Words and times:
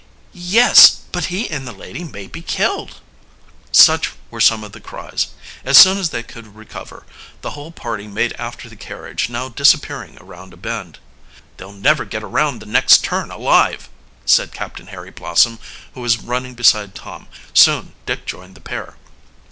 "Yes, 0.33 1.01
but 1.11 1.25
he 1.25 1.47
and 1.47 1.67
the 1.67 1.71
lady 1.71 2.03
may 2.03 2.25
be 2.25 2.41
killed!" 2.41 2.95
Such 3.71 4.13
were 4.31 4.41
some 4.41 4.63
of 4.63 4.71
the 4.71 4.79
cries. 4.81 5.27
As 5.63 5.77
soon 5.77 5.99
as 5.99 6.09
they 6.09 6.23
could 6.23 6.55
recover, 6.55 7.05
the 7.41 7.51
whole 7.51 7.71
party 7.71 8.07
made 8.07 8.33
after 8.39 8.67
the 8.67 8.75
carriage, 8.75 9.29
now 9.29 9.47
disappearing 9.47 10.17
around 10.19 10.53
a 10.53 10.57
bend. 10.57 10.97
"They'll 11.57 11.71
never 11.71 12.03
get 12.03 12.23
around 12.23 12.61
the 12.61 12.65
next 12.65 13.03
turn 13.03 13.29
alive!" 13.29 13.89
said 14.25 14.51
Captain 14.55 14.87
Harry 14.87 15.11
Blossom, 15.11 15.59
who 15.93 16.01
was 16.01 16.17
running 16.17 16.55
beside 16.55 16.95
Tom. 16.95 17.27
Soon 17.53 17.93
Dick 18.07 18.25
joined 18.25 18.55
the 18.55 18.61
pair. 18.61 18.95